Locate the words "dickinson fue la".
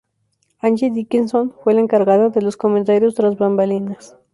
0.89-1.81